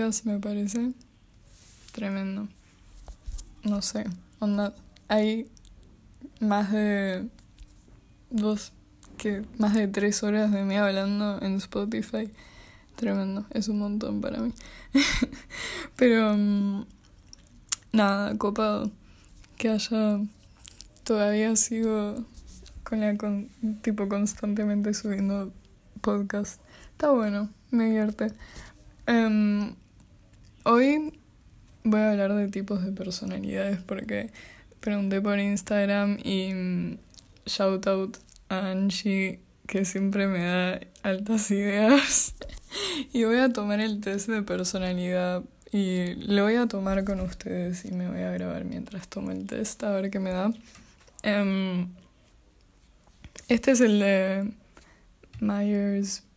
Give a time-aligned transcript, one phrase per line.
[0.00, 0.92] podcast me parece
[1.92, 2.48] tremendo.
[3.64, 4.04] No sé,
[4.38, 4.72] onda,
[5.08, 5.46] hay
[6.40, 7.28] más de
[8.30, 8.72] dos,
[9.18, 12.30] que más de tres horas de mí hablando en Spotify.
[12.96, 14.54] Tremendo, es un montón para mí.
[15.96, 16.86] Pero mm,
[17.92, 18.90] nada, copado.
[19.58, 20.18] Que haya
[21.04, 22.24] todavía sigo
[22.84, 23.50] con la con,
[23.82, 25.52] tipo constantemente subiendo
[26.00, 26.58] podcast.
[26.92, 28.32] Está bueno, me divierte.
[29.06, 29.74] Em,
[30.64, 31.12] hoy
[31.84, 34.30] voy a hablar de tipos de personalidades porque
[34.80, 36.98] pregunté por Instagram y mm,
[37.46, 38.16] shout out
[38.48, 42.34] a Angie que siempre me da altas ideas.
[43.12, 47.84] y voy a tomar el test de personalidad y lo voy a tomar con ustedes
[47.84, 50.52] y me voy a grabar mientras tomo el test a ver qué me da.
[51.22, 51.88] Em,
[53.48, 54.52] este es el de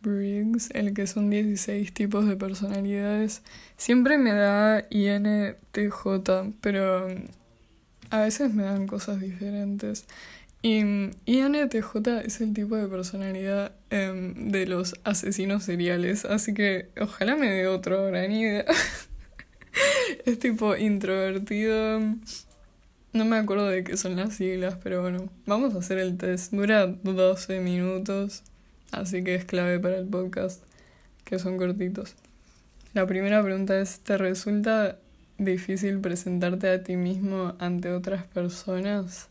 [0.04, 3.42] Myers-Briggs, el que son 16 tipos de personalidades.
[3.76, 7.08] Siempre me da INTJ, pero
[8.10, 10.06] a veces me dan cosas diferentes.
[10.62, 10.78] Y
[11.26, 17.50] INTJ es el tipo de personalidad em, de los asesinos seriales, así que ojalá me
[17.50, 18.64] dé otro gran idea.
[20.24, 22.00] es tipo introvertido.
[23.12, 26.52] No me acuerdo de qué son las siglas, pero bueno, vamos a hacer el test.
[26.52, 28.42] Dura 12 minutos.
[28.94, 30.62] Así que es clave para el podcast,
[31.24, 32.14] que son cortitos.
[32.92, 34.98] La primera pregunta es, ¿te resulta
[35.36, 39.26] difícil presentarte a ti mismo ante otras personas?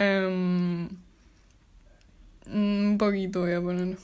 [0.00, 0.88] Um,
[2.46, 3.96] un poquito voy a poner.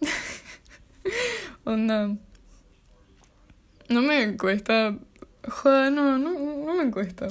[1.64, 2.16] Onda.
[3.88, 4.96] No me cuesta.
[5.48, 6.30] Joder, no, no,
[6.64, 7.26] no me cuesta.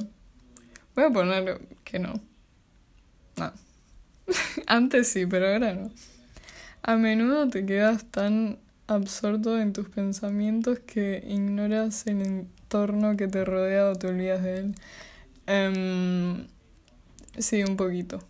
[0.94, 2.20] Voy a poner que no.
[3.36, 3.52] No.
[4.66, 5.90] Antes sí, pero ahora no.
[6.82, 13.44] A menudo te quedas tan absorto en tus pensamientos que ignoras el entorno que te
[13.44, 14.74] rodea o te olvidas de él.
[15.46, 16.46] Um,
[17.38, 18.20] sí, un poquito.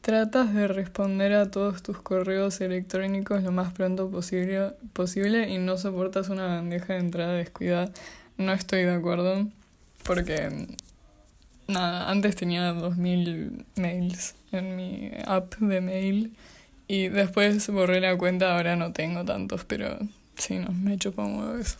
[0.00, 5.76] Tratas de responder a todos tus correos electrónicos lo más pronto posible, posible y no
[5.76, 7.90] soportas una bandeja de entrada descuidada.
[8.38, 9.48] No estoy de acuerdo
[10.04, 10.68] porque
[11.66, 16.36] nada, antes tenía 2000 mails en mi app de mail
[16.88, 19.98] y después borré la cuenta, ahora no tengo tantos, pero
[20.36, 21.76] sí, no, me chupa un huevo eso.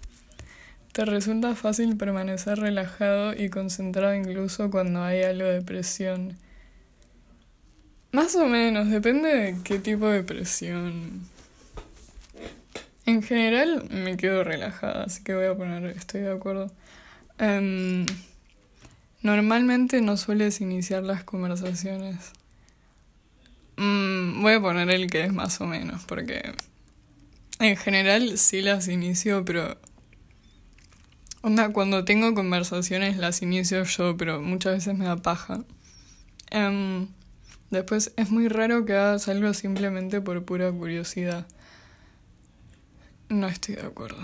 [0.92, 6.36] Te resulta fácil permanecer relajado y concentrado incluso cuando hay algo de presión.
[8.12, 11.26] Más o menos, depende de qué tipo de presión.
[13.06, 16.70] En general me quedo relajada, así que voy a poner, estoy de acuerdo.
[17.40, 18.04] Um,
[19.22, 22.32] normalmente no sueles iniciar las conversaciones.
[23.78, 26.52] Mm, voy a poner el que es más o menos, porque
[27.60, 29.78] en general sí las inicio, pero...
[31.42, 35.64] Onda, cuando tengo conversaciones las inicio yo, pero muchas veces me da paja.
[36.50, 37.06] Em,
[37.70, 41.46] después, es muy raro que hagas algo simplemente por pura curiosidad.
[43.28, 44.18] No estoy de acuerdo.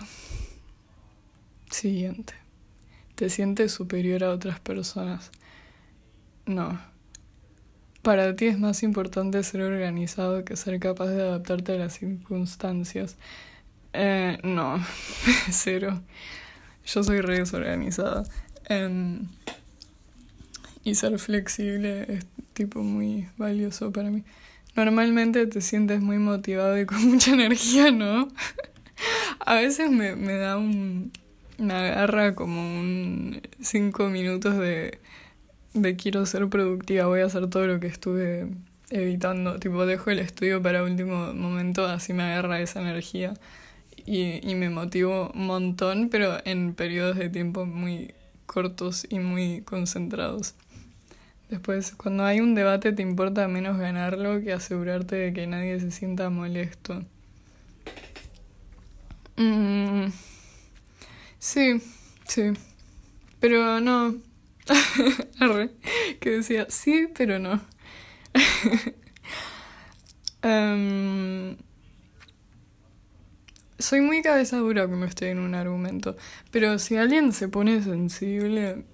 [1.70, 2.34] Siguiente.
[3.14, 5.30] ¿Te sientes superior a otras personas?
[6.46, 6.93] No.
[8.04, 13.16] Para ti es más importante ser organizado que ser capaz de adaptarte a las circunstancias.
[13.94, 14.78] Eh, no,
[15.50, 16.02] cero.
[16.84, 18.24] Yo soy re desorganizada.
[18.68, 19.26] Em,
[20.84, 24.22] y ser flexible es tipo muy valioso para mí.
[24.76, 28.28] Normalmente te sientes muy motivado y con mucha energía, ¿no?
[29.40, 31.10] a veces me, me da un...
[31.56, 34.98] me agarra como un cinco minutos de
[35.74, 38.48] de quiero ser productiva, voy a hacer todo lo que estuve
[38.90, 39.58] evitando.
[39.58, 43.34] Tipo, dejo el estudio para último momento, así me agarra esa energía
[44.06, 48.14] y, y me motivo un montón, pero en periodos de tiempo muy
[48.46, 50.54] cortos y muy concentrados.
[51.50, 55.90] Después, cuando hay un debate te importa menos ganarlo que asegurarte de que nadie se
[55.90, 57.02] sienta molesto.
[59.36, 60.06] Mm,
[61.38, 61.82] sí,
[62.26, 62.52] sí.
[63.40, 64.14] Pero no,
[66.20, 67.60] que decía, sí, pero no.
[70.46, 71.56] Em,
[73.78, 76.18] soy muy cabeza dura cuando estoy en un argumento,
[76.50, 78.84] pero si alguien se pone sensible,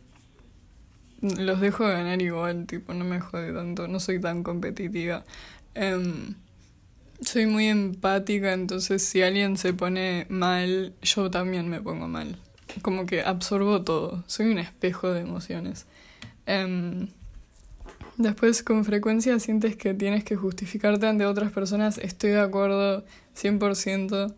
[1.21, 5.25] los dejo ganar igual, tipo, no me jode tanto, no soy tan competitiva.
[5.75, 6.37] Em,
[7.21, 12.39] soy muy empática, entonces si alguien se pone mal, yo también me pongo mal
[12.83, 14.25] como que absorbo todo.
[14.27, 15.87] Soy un espejo de emociones.
[16.47, 17.09] Em,
[18.21, 21.97] Después, con frecuencia sientes que tienes que justificarte ante otras personas.
[21.97, 23.03] Estoy de acuerdo
[23.35, 24.35] 100%.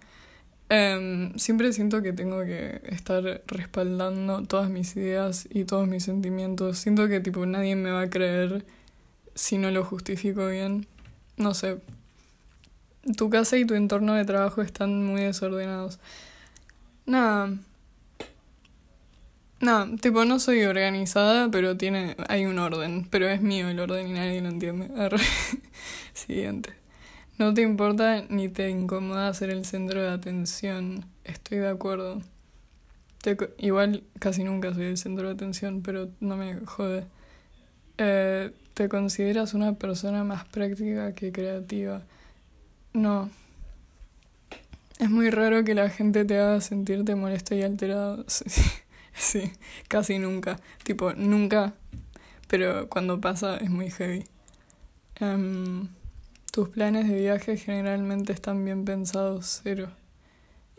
[0.69, 6.79] Em, siempre siento que tengo que estar respaldando todas mis ideas y todos mis sentimientos.
[6.79, 8.65] Siento que tipo nadie me va a creer
[9.35, 10.87] si no lo justifico bien.
[11.37, 11.79] No sé.
[13.17, 15.99] Tu casa y tu entorno de trabajo están muy desordenados.
[17.05, 17.51] Nada.
[19.63, 24.09] No, tipo, no soy organizada, pero tiene, hay un orden, pero es mío el orden
[24.09, 24.91] y nadie lo entiende.
[26.15, 26.71] Siguiente.
[27.39, 31.05] No te importa ni te incomoda ser el centro de atención.
[31.23, 32.23] Estoy de acuerdo.
[33.59, 37.05] igual casi nunca soy el centro de atención, pero no me jode.
[37.99, 42.03] Eh, ¿Te consideras una persona más práctica que creativa?
[42.95, 43.31] No.
[44.99, 48.25] Es muy raro que la gente te haga sentirte molesto y alterado.
[49.17, 49.53] Sí,
[49.89, 50.59] casi nunca.
[50.85, 51.75] Tipo, nunca.
[52.49, 54.25] Pero cuando pasa es muy heavy.
[55.21, 55.89] Em,
[56.53, 59.89] tus planes de viaje generalmente están bien pensados, cero.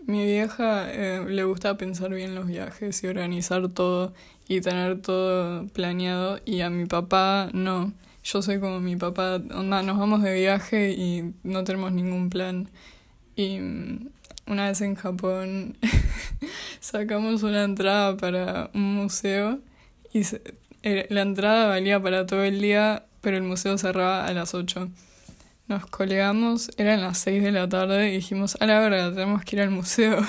[0.06, 4.14] Mi vieja eh, le gusta pensar bien los viajes y organizar todo
[4.48, 7.94] y tener todo planeado y a mi papá no.
[8.24, 12.70] Yo soy como mi papá, onda, nos vamos de viaje y no tenemos ningún plan.
[13.36, 14.10] Y mm,
[14.48, 15.78] una vez en Japón
[16.84, 19.62] sacamos una entrada para un museo
[20.12, 20.24] y
[20.84, 24.90] eh, la entrada valía para todo el día, pero el museo cerraba a las 8.
[25.70, 29.56] Nos colgamos, eran las 6 de la tarde y dijimos, a la verdad, tenemos que
[29.56, 30.20] ir al museo.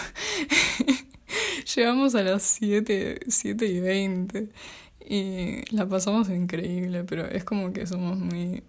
[1.75, 4.49] Llegamos a las 7, 7 y 20
[5.09, 8.63] y la pasamos increíble, pero es como que somos muy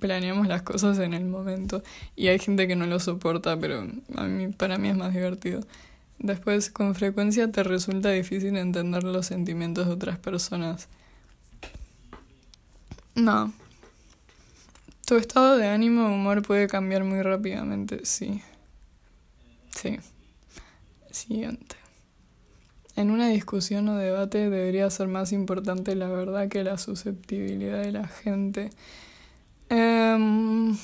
[0.00, 1.82] planeamos las cosas en el momento
[2.16, 3.86] y hay gente que no lo soporta, pero
[4.16, 5.60] a mí, para mí es más divertido.
[6.18, 10.88] Después, con frecuencia te resulta difícil entender los sentimientos de otras personas.
[13.14, 13.52] No.
[15.06, 18.42] Tu estado de ánimo o humor puede cambiar muy rápidamente, sí.
[19.70, 19.98] Sí.
[21.10, 21.76] Siguiente.
[22.98, 27.92] En una discusión o debate debería ser más importante la verdad que la susceptibilidad de
[27.92, 28.70] la gente.
[29.70, 30.76] Um,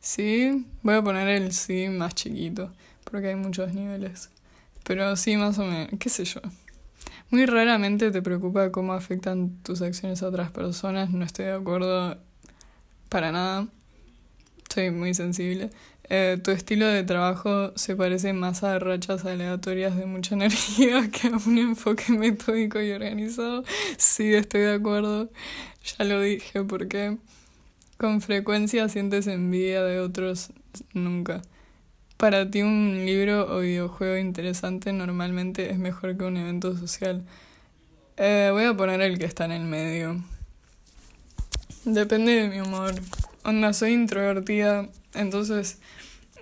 [0.00, 2.70] sí, voy a poner el sí más chiquito,
[3.12, 4.30] porque hay muchos niveles.
[4.82, 6.40] Pero sí, más o menos, qué sé yo.
[7.30, 12.18] Muy raramente te preocupa cómo afectan tus acciones a otras personas, no estoy de acuerdo
[13.08, 13.68] para nada.
[14.68, 15.70] Soy muy sensible.
[16.08, 21.28] Eh, tu estilo de trabajo se parece más a rachas aleatorias de mucha energía que
[21.28, 23.64] a un enfoque metódico y organizado.
[23.98, 25.30] Sí, estoy de acuerdo.
[25.98, 27.18] Ya lo dije, porque
[27.98, 30.50] con frecuencia sientes envidia de otros
[30.92, 31.42] nunca.
[32.22, 37.24] Para ti un libro o videojuego interesante normalmente es mejor que un evento social.
[38.16, 40.22] Eh, voy a poner el que está en el medio.
[41.84, 42.94] Depende de mi humor.
[43.42, 45.80] Onda, soy introvertida, entonces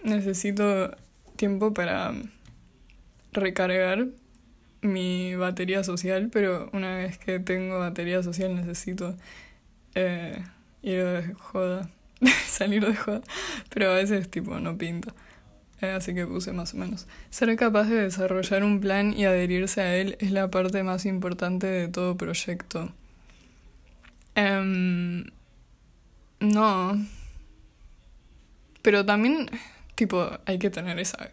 [0.04, 0.94] necesito
[1.36, 2.12] tiempo para
[3.32, 4.08] recargar
[4.82, 9.16] mi batería social, pero una vez que tengo batería social necesito
[9.94, 10.44] eh,
[10.82, 11.88] ir de joda,
[12.46, 13.22] salir de joda,
[13.70, 15.14] pero a veces tipo no pinta.
[15.80, 17.06] Eh, así que puse más o menos.
[17.30, 21.66] Ser capaz de desarrollar un plan y adherirse a él es la parte más importante
[21.66, 22.92] de todo proyecto.
[24.36, 25.24] Um,
[26.40, 27.04] no.
[28.82, 29.50] Pero también,
[29.94, 31.30] tipo, hay que tener esa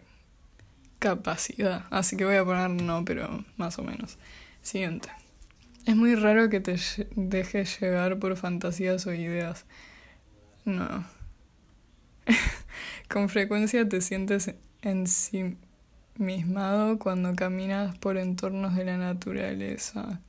[0.98, 1.84] capacidad.
[1.90, 4.18] Así que voy a poner no, pero más o menos.
[4.62, 5.08] Siguiente.
[5.86, 6.76] Es muy raro que te
[7.16, 9.64] dejes llevar por fantasías o ideas.
[10.64, 11.06] No.
[13.08, 20.20] Con frecuencia te sientes ensimismado cuando caminas por entornos de la naturaleza.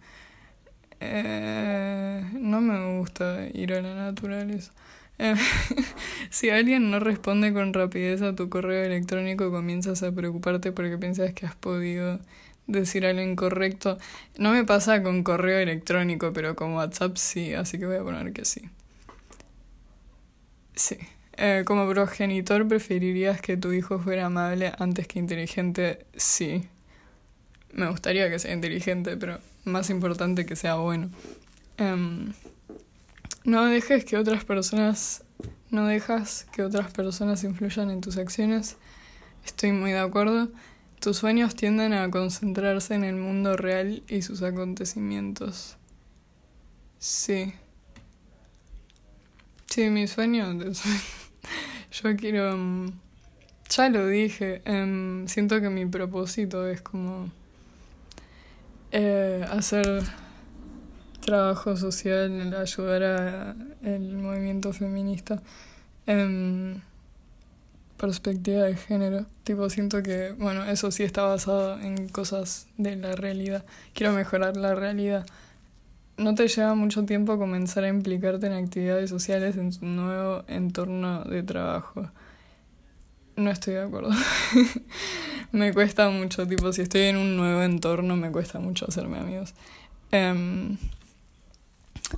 [1.00, 4.74] Eh, no me gusta ir a la naturaleza.
[6.29, 11.34] si alguien no responde con rapidez a tu correo electrónico, comienzas a preocuparte porque piensas
[11.34, 12.20] que has podido
[12.68, 13.98] decir algo incorrecto.
[14.38, 18.34] No me pasa con correo electrónico, pero con WhatsApp sí, así que voy a poner
[18.34, 18.70] que sí.
[20.75, 20.98] Sí.
[21.41, 26.05] Eh, como progenitor, ¿preferirías que tu hijo fuera amable antes que inteligente?
[26.17, 26.67] Sí.
[27.72, 31.10] Me gustaría que sea inteligente, pero más importante que sea bueno.
[31.77, 32.34] Em,
[33.46, 35.24] no dejes que otras personas,
[35.72, 38.75] no dejas que otras personas influyan en tus acciones.
[39.46, 40.50] Estoy muy de acuerdo.
[41.00, 45.77] Tus sueños tienden a concentrarse en el mundo real y sus acontecimientos.
[46.98, 47.53] Sí.
[49.67, 50.53] Sí, mi sueño.
[51.91, 52.58] Yo quiero.
[52.58, 52.91] Mm,
[53.69, 54.62] ya lo dije.
[54.65, 57.29] Em, siento que mi propósito es como.
[58.91, 60.03] Eh, hacer
[61.22, 65.41] trabajo social, ayudar a el movimiento feminista.
[66.08, 66.81] En
[68.00, 69.25] perspectiva de género.
[69.43, 73.63] Tipo, siento que, bueno, eso sí está basado en cosas de la realidad.
[73.93, 75.25] Quiero mejorar la realidad.
[76.19, 81.23] No te lleva mucho tiempo comenzar a implicarte en actividades sociales en tu nuevo entorno
[81.23, 82.11] de trabajo.
[83.38, 84.09] No estoy de acuerdo.
[85.53, 89.53] me cuesta mucho, tipo, si estoy en un nuevo entorno, me cuesta mucho hacerme amigos.
[90.11, 90.75] Em,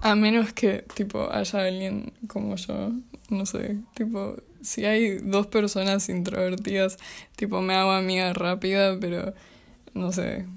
[0.02, 2.94] a menos que, tipo, haya alguien como yo,
[3.30, 6.98] no sé, tipo, si hay dos personas introvertidas,
[7.36, 9.36] tipo, me hago amiga rápida, pero
[9.94, 10.48] no sé,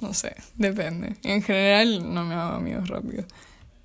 [0.00, 1.16] no sé, depende.
[1.24, 3.24] En general, no me hago amigos rápido.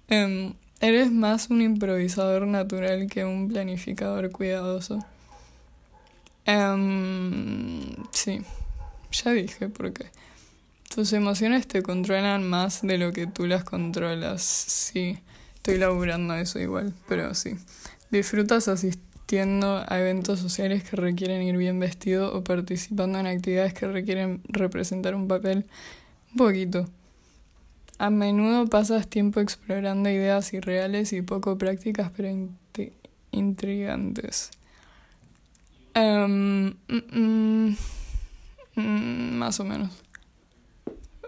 [0.07, 5.03] Em, eres más un improvisador natural que un planificador cuidadoso.
[6.47, 8.41] Um, sí,
[9.11, 10.05] ya dije por qué.
[10.93, 14.41] Tus emociones te controlan más de lo que tú las controlas.
[14.43, 15.19] Sí,
[15.55, 17.55] estoy laburando eso igual, pero sí.
[18.09, 18.69] Disfrutas
[19.27, 24.41] asistiendo a eventos sociales que requieren ir bien vestido o participando en actividades que requieren
[24.47, 25.65] representar un papel
[26.31, 26.85] un poquito.
[27.97, 32.29] A menudo pasas tiempo explorando ideas irreales y poco prácticas pero
[33.31, 34.51] intrigantes.
[35.93, 36.75] Um,
[38.77, 39.91] más o menos.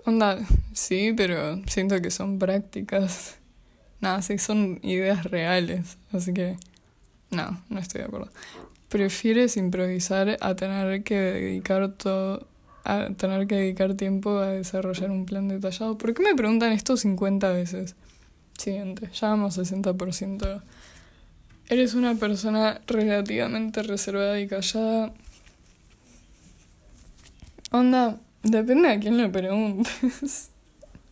[0.05, 0.39] Onda,
[0.71, 3.39] sí, pero siento que son prácticas.
[3.99, 5.97] Nada, sí, son ideas reales.
[6.13, 6.55] Así que,
[7.31, 8.29] no, no estoy de acuerdo.
[8.89, 12.47] ¿Prefieres improvisar a tener que dedicar todo,
[12.83, 15.97] a tener que dedicar tiempo a desarrollar un plan detallado?
[15.97, 17.95] ¿Por qué me preguntan esto 50 veces?
[18.57, 20.61] Siguiente, ya vamos 60%.
[21.69, 25.13] Eres una persona relativamente reservada y callada.
[27.71, 30.49] Onda, Depende a quién le preguntes.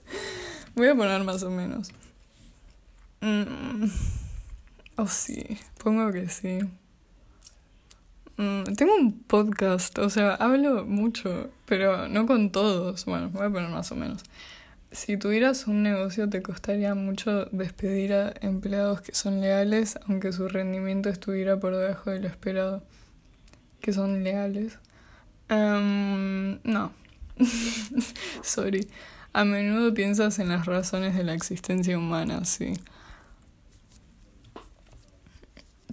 [0.76, 1.90] Voy a poner más o menos.
[3.22, 3.86] Mm.
[4.98, 6.60] Oh, sí, pongo que sí.
[8.38, 13.06] Mm, tengo un podcast, o sea, hablo mucho, pero no con todos.
[13.06, 14.24] Bueno, voy a poner más o menos.
[14.92, 20.48] Si tuvieras un negocio te costaría mucho despedir a empleados que son leales, aunque su
[20.48, 22.84] rendimiento estuviera por debajo de lo esperado.
[23.82, 24.80] Que son leales.
[25.50, 26.92] Um, no,
[28.42, 28.88] Sorry.
[29.34, 32.74] A menudo piensas en las razones de la existencia humana, sí.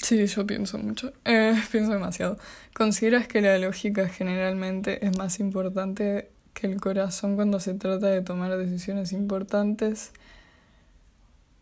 [0.04, 1.14] Sí, yo pienso mucho.
[1.24, 2.36] Eh, pienso demasiado.
[2.74, 8.20] ¿Consideras que la lógica generalmente es más importante que el corazón cuando se trata de
[8.20, 10.12] tomar decisiones importantes?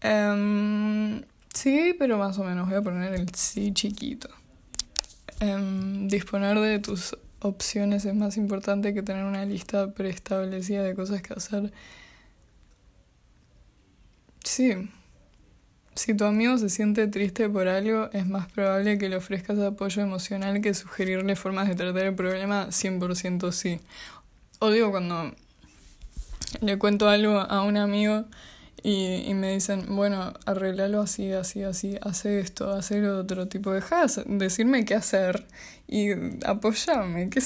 [0.00, 1.22] Em,
[1.54, 2.68] sí, pero más o menos.
[2.68, 4.28] Voy a poner el sí chiquito.
[5.38, 11.22] Em, disponer de tus opciones es más importante que tener una lista preestablecida de cosas
[11.22, 11.72] que hacer.
[14.44, 14.88] Sí.
[15.94, 20.02] Si tu amigo se siente triste por algo, es más probable que le ofrezcas apoyo
[20.02, 23.78] emocional que sugerirle formas de tratar el problema 100% sí.
[24.58, 25.34] O digo cuando
[26.60, 28.24] le cuento algo a un amigo
[28.82, 33.72] y, y me dicen, bueno, arreglalo así, así, así, hace esto, hace lo otro, tipo,
[33.72, 35.46] deja de decirme qué hacer
[35.86, 36.10] y
[36.44, 37.40] apoyame, que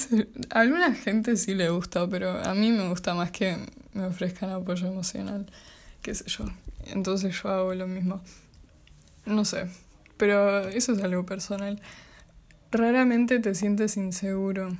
[0.50, 3.56] a alguna gente sí le gusta, pero a mí me gusta más que
[3.92, 5.46] me ofrezcan apoyo emocional,
[6.00, 6.46] qué sé yo.
[6.92, 8.20] Entonces yo hago lo mismo.
[9.24, 9.68] No sé,
[10.16, 11.80] pero eso es algo personal.
[12.70, 14.76] Raramente te sientes inseguro.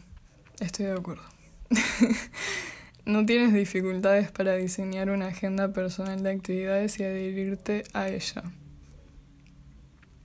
[0.60, 1.24] Estoy de acuerdo.
[3.06, 8.42] No tienes dificultades para diseñar una agenda personal de actividades y adherirte a ella.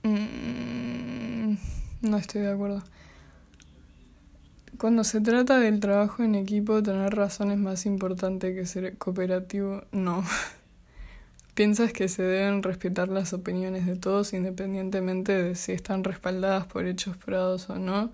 [0.02, 1.54] Mm,
[2.00, 2.82] no estoy de acuerdo.
[4.78, 9.84] Cuando se trata del trabajo en equipo, tener razón es más importante que ser cooperativo.
[9.92, 10.24] No.
[11.54, 16.86] ¿Piensas que se deben respetar las opiniones de todos independientemente de si están respaldadas por
[16.86, 18.10] hechos probados o no?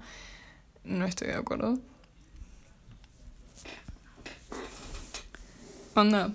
[0.83, 1.79] No estoy de acuerdo.
[5.95, 6.33] Onda.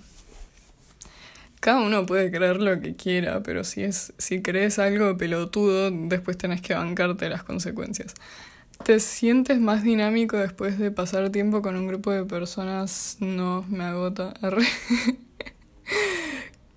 [1.60, 6.38] Cada uno puede creer lo que quiera, pero si es, si crees algo pelotudo, después
[6.38, 8.13] tenés que bancarte las consecuencias.
[8.83, 13.17] ¿Te sientes más dinámico después de pasar tiempo con un grupo de personas?
[13.19, 14.33] No, me agota.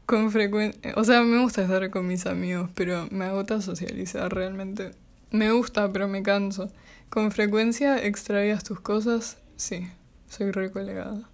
[0.06, 0.94] con frecuencia.
[0.96, 4.92] O sea, me gusta estar con mis amigos, pero me agota socializar realmente.
[5.32, 6.70] Me gusta, pero me canso.
[7.10, 9.38] ¿Con frecuencia extraías tus cosas?
[9.56, 9.88] Sí,
[10.28, 11.28] soy recolegada.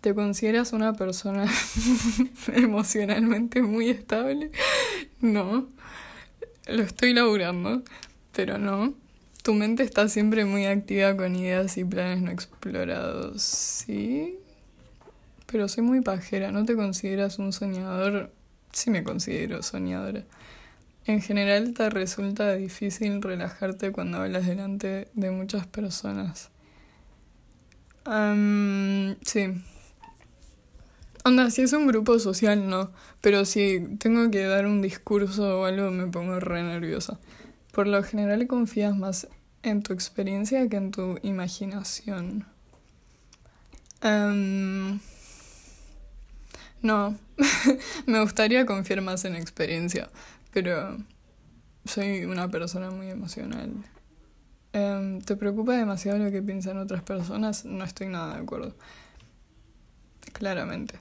[0.00, 1.46] ¿Te consideras una persona
[2.54, 4.52] emocionalmente muy estable?
[5.20, 5.66] No.
[6.68, 7.82] Lo estoy laburando,
[8.32, 8.94] pero no.
[9.42, 13.42] Tu mente está siempre muy activa con ideas y planes no explorados.
[13.42, 14.38] ¿Sí?
[15.50, 16.52] Pero soy muy pajera.
[16.52, 18.32] ¿No te consideras un soñador?
[18.72, 20.24] Sí me considero soñadora.
[21.06, 26.50] En general te resulta difícil relajarte cuando hablas delante de muchas personas.
[29.22, 29.46] sí.
[31.24, 32.90] Onda, si es un grupo social, no.
[33.22, 37.18] Pero si tengo que dar un discurso o algo, me pongo re nerviosa.
[37.72, 39.28] Por lo general confías más
[39.62, 42.46] en tu experiencia que en tu imaginación.
[46.82, 47.16] No,
[48.06, 50.08] me gustaría confiar más en experiencia,
[50.52, 50.96] pero
[51.84, 53.72] soy una persona muy emocional.
[54.72, 57.64] Em, ¿Te preocupa demasiado lo que piensan otras personas?
[57.64, 58.74] No estoy nada de acuerdo.
[60.32, 60.96] Claramente.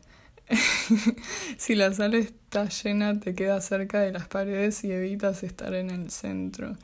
[1.58, 5.90] si la sala está llena, te quedas cerca de las paredes y evitas estar en
[5.90, 6.78] el centro.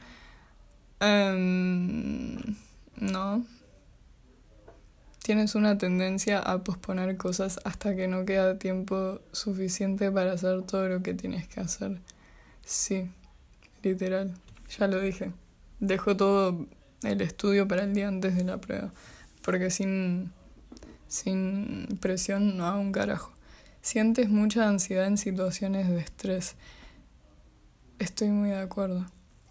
[1.02, 2.38] Um,
[2.98, 3.46] no.
[5.24, 10.90] Tienes una tendencia a posponer cosas hasta que no queda tiempo suficiente para hacer todo
[10.90, 12.02] lo que tienes que hacer.
[12.66, 13.10] Sí,
[13.84, 14.34] literal.
[14.78, 15.32] Ya lo dije.
[15.80, 16.68] Dejo todo
[17.04, 18.92] el estudio para el día antes de la prueba.
[19.44, 20.34] Porque sin,
[21.08, 23.32] sin presión no hago un carajo.
[23.82, 26.58] Sientes mucha ansiedad en situaciones de estrés.
[27.98, 29.06] Estoy muy de acuerdo.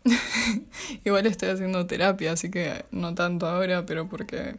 [1.04, 4.56] Igual estoy haciendo terapia, así que no tanto ahora, pero porque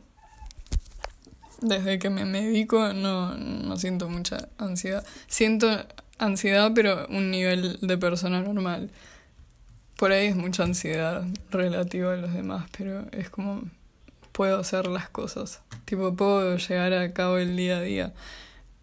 [1.64, 5.06] desde que me medico no, no siento mucha ansiedad.
[5.28, 5.68] Siento
[6.20, 8.92] ansiedad, pero un nivel de persona normal.
[9.98, 13.64] Por ahí es mucha ansiedad relativa a los demás, pero es como
[14.32, 15.62] puedo hacer las cosas.
[15.86, 18.14] Tipo, puedo llegar a cabo el día a día.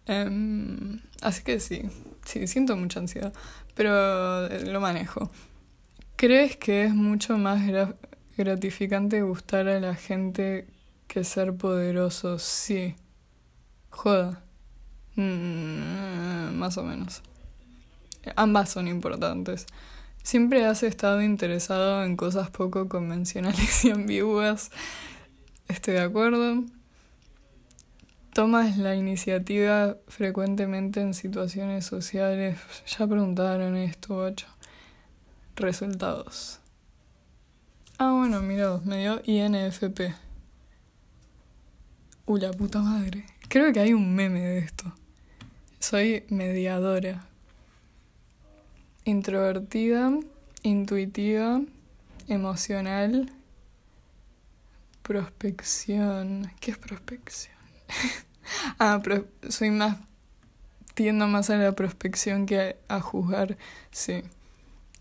[0.07, 1.83] Em, así que sí,
[2.25, 3.33] sí, siento mucha ansiedad,
[3.75, 5.31] pero eh, lo manejo.
[6.15, 7.61] ¿Crees que es mucho más
[8.37, 10.67] gratificante gustar a la gente
[11.11, 12.39] que ser poderoso?
[12.39, 12.95] Sí.
[13.89, 14.41] Joda.
[15.17, 17.21] Mm, más o menos.
[18.37, 19.65] Ambas son importantes.
[20.23, 24.71] Siempre has estado interesado en cosas poco convencionales y ambiguas.
[25.67, 26.63] Estoy de acuerdo.
[28.33, 32.57] Tomas la iniciativa frecuentemente en situaciones sociales.
[32.97, 34.47] Ya preguntaron esto, ocho.
[35.57, 36.61] Resultados.
[37.97, 40.30] Ah, bueno, mira, me dio INFP.
[42.31, 43.25] Uh, la puta madre.
[43.49, 44.85] Creo que hay un meme de esto.
[45.79, 47.25] Soy mediadora.
[49.03, 50.17] Introvertida,
[50.63, 51.61] intuitiva,
[52.29, 53.29] emocional,
[55.03, 56.49] prospección.
[56.61, 57.57] ¿Qué es prospección?
[58.79, 59.01] ah,
[59.49, 59.97] soy más.
[60.93, 63.57] tiendo más a la prospección que a, juzgar,
[63.91, 64.23] sí.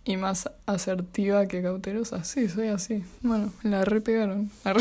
[0.05, 2.25] Y más asertiva que cautelosa.
[2.25, 3.05] Sí, soy así.
[3.23, 4.51] Bueno, la repegaron.
[4.65, 4.75] La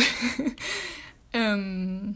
[1.33, 2.15] em,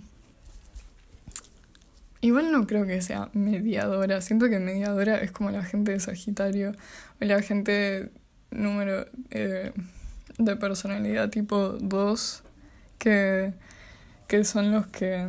[2.24, 4.22] igual no creo que sea mediadora.
[4.22, 6.72] Siento que mediadora es como la gente de Sagitario
[7.22, 8.10] o la gente
[8.50, 9.72] número eh,
[10.38, 12.44] de personalidad tipo 2
[12.98, 13.54] que,
[14.28, 15.28] que son los que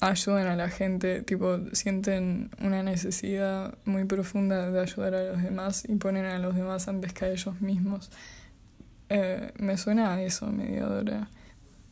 [0.00, 5.84] ayudan a la gente, tipo, sienten una necesidad muy profunda de ayudar a los demás
[5.88, 8.10] y ponen a los demás antes que a ellos mismos.
[9.10, 11.28] Eh, me suena a eso, mediadora.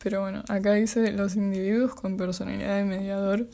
[0.03, 3.47] Pero bueno, acá dice, los individuos con personalidad de mediador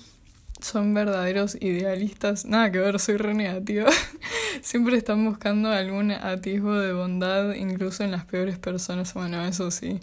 [0.61, 2.45] son verdaderos idealistas.
[2.45, 3.89] Nada que ver, soy re negativa.
[4.61, 9.13] Siempre están buscando algún atisbo de bondad, incluso en las peores personas.
[9.13, 9.99] Bueno, eso sí.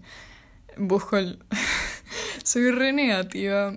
[0.77, 1.39] Busco el...
[2.45, 3.77] soy re negativa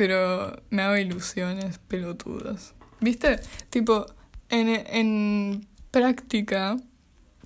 [0.00, 2.72] pero me hago ilusiones pelotudas.
[3.00, 3.38] ¿Viste?
[3.68, 4.06] Tipo,
[4.48, 6.78] en, en práctica,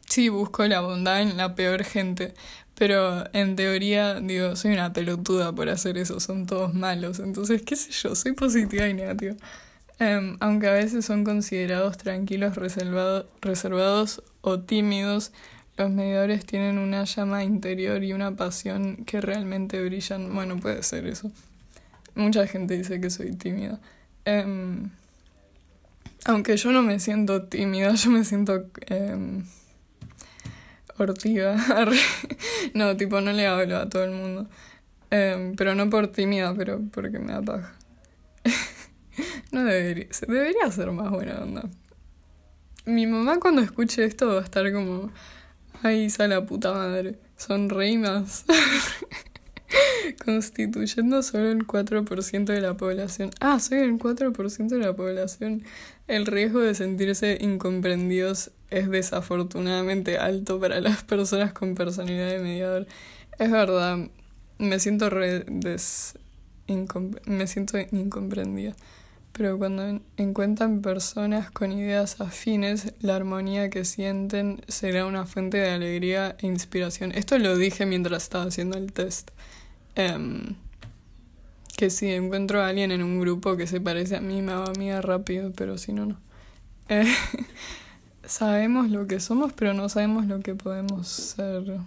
[0.06, 2.32] sí busco la bondad en la peor gente,
[2.76, 7.20] pero en teoría, digo, soy una pelotuda por hacer eso, son todos malos.
[7.20, 9.36] Entonces, qué sé yo, soy positiva y negativa.
[10.00, 15.32] Em, aunque a veces son considerados tranquilos, reservados o tímidos,
[15.76, 20.34] los medidores tienen una llama interior y una pasión que realmente brillan.
[20.34, 21.30] Bueno, puede ser eso.
[22.14, 23.80] Mucha gente dice que soy tímida.
[24.24, 24.90] Em,
[26.24, 29.42] aunque yo no me siento tímida, yo me siento eh,
[30.98, 31.56] hortiva.
[32.74, 34.48] no, tipo, no le hablo a todo el mundo.
[35.10, 37.40] Em, pero no por tímida, pero porque me da
[39.52, 41.62] no debería, debería ser más buena onda.
[42.86, 45.10] Mi mamá cuando escuche esto va a estar como,
[45.82, 48.44] ay, esa la puta madre, son más.
[50.24, 53.30] constituyendo solo el 4% de la población.
[53.40, 55.62] Ah, soy el 4% de la población.
[56.06, 62.86] El riesgo de sentirse incomprendidos es desafortunadamente alto para las personas con personalidad de mediador.
[63.38, 63.98] Es verdad,
[64.58, 65.44] me siento re
[67.26, 68.74] me siento incomprendida.
[69.32, 75.70] Pero cuando encuentran personas con ideas afines, la armonía que sienten será una fuente de
[75.70, 77.10] alegría e inspiración.
[77.10, 79.32] Esto lo dije mientras estaba haciendo el test.
[79.96, 80.54] Em,
[81.76, 84.64] que si encuentro a alguien en un grupo que se parece a mí, me va
[84.64, 86.16] a rápido, pero si no, no.
[86.88, 87.12] Eh,
[88.24, 91.78] sabemos lo que somos, pero no sabemos lo que podemos ser.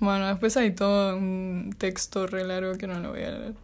[0.00, 3.54] Bueno, después hay todo un texto re largo que no lo voy a leer.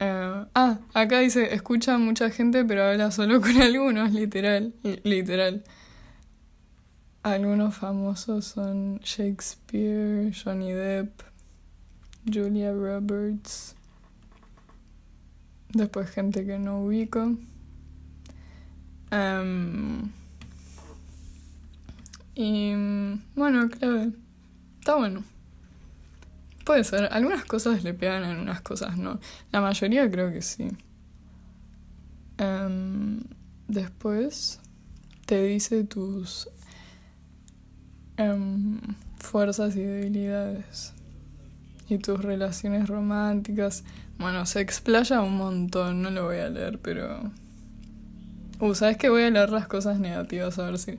[0.00, 4.72] Eh, ah, acá dice, escucha a mucha gente, pero habla solo con algunos, literal,
[5.04, 5.62] literal.
[7.22, 11.22] Algunos famosos son Shakespeare, Johnny Depp,
[12.30, 13.74] Julia Roberts.
[15.70, 17.36] Después gente que no ubico.
[19.10, 20.10] Em,
[22.34, 22.72] y
[23.34, 24.12] bueno, clave.
[24.78, 25.24] Está bueno.
[26.64, 27.08] Puede ser.
[27.12, 29.18] Algunas cosas le pegan, en unas cosas no.
[29.50, 30.68] La mayoría creo que sí.
[32.38, 33.20] Em,
[33.68, 34.60] después
[35.26, 36.48] te dice tus
[38.16, 38.80] em,
[39.18, 40.94] fuerzas y debilidades.
[41.92, 43.84] Y tus relaciones románticas.
[44.18, 46.00] Bueno, se explaya un montón.
[46.00, 47.30] No lo voy a leer, pero
[48.62, 50.96] Uh, ¿sabes que Voy a leer las cosas negativas a ver si,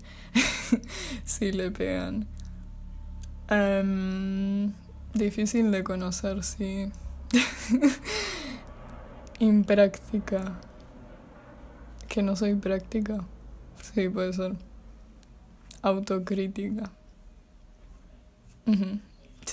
[1.23, 2.27] si le pegan.
[3.49, 4.73] Um,
[5.13, 6.91] difícil de conocer, sí.
[9.39, 10.59] Impráctica.
[12.09, 13.23] Que no soy práctica.
[13.81, 14.55] Sí, puede ser.
[15.81, 16.91] Autocrítica.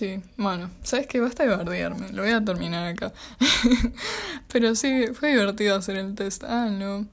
[0.01, 1.21] Sí, bueno, ¿sabes qué?
[1.21, 3.13] Basta de bardearme, lo voy a terminar acá.
[4.51, 6.43] Pero sí, fue divertido hacer el test.
[6.45, 7.07] Ah, no.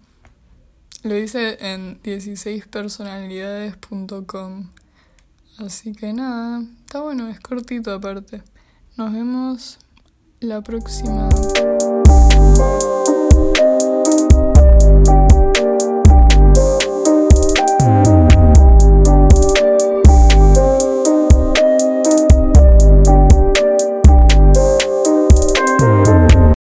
[1.04, 4.70] Lo hice en 16personalidades.com.
[5.58, 8.42] Así que nada, está bueno, es cortito aparte.
[8.96, 9.80] Nos vemos
[10.40, 11.28] la próxima.